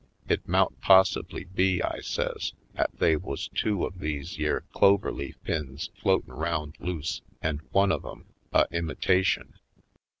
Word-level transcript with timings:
It 0.27 0.47
mout 0.47 0.73
possibly 0.81 1.43
be," 1.43 1.83
I 1.83 1.99
says," 2.01 2.53
'at 2.75 2.89
they 2.97 3.15
wuz 3.15 3.49
two 3.53 3.85
of 3.85 3.99
these 3.99 4.39
yere 4.39 4.63
clover 4.73 5.11
leaf 5.11 5.35
pins 5.43 5.91
floatin' 6.01 6.33
round 6.33 6.75
loose 6.79 7.21
an' 7.39 7.61
one 7.71 7.91
of 7.91 8.03
'em 8.03 8.25
a 8.51 8.65
imitation. 8.71 9.59